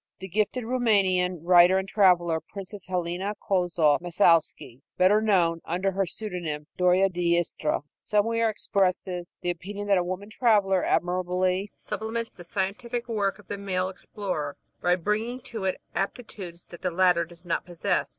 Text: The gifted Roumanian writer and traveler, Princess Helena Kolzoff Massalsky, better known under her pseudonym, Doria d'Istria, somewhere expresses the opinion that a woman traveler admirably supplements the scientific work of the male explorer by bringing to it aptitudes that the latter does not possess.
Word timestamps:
The 0.17 0.27
gifted 0.27 0.63
Roumanian 0.63 1.43
writer 1.43 1.77
and 1.77 1.87
traveler, 1.87 2.39
Princess 2.39 2.87
Helena 2.87 3.35
Kolzoff 3.39 4.01
Massalsky, 4.01 4.81
better 4.97 5.21
known 5.21 5.61
under 5.63 5.91
her 5.91 6.07
pseudonym, 6.07 6.65
Doria 6.75 7.07
d'Istria, 7.07 7.81
somewhere 7.99 8.49
expresses 8.49 9.35
the 9.41 9.51
opinion 9.51 9.85
that 9.89 9.99
a 9.99 10.03
woman 10.03 10.31
traveler 10.31 10.83
admirably 10.83 11.69
supplements 11.77 12.35
the 12.35 12.43
scientific 12.43 13.07
work 13.07 13.37
of 13.37 13.47
the 13.47 13.59
male 13.59 13.89
explorer 13.89 14.57
by 14.81 14.95
bringing 14.95 15.39
to 15.41 15.65
it 15.65 15.79
aptitudes 15.93 16.65
that 16.71 16.81
the 16.81 16.89
latter 16.89 17.23
does 17.23 17.45
not 17.45 17.63
possess. 17.63 18.09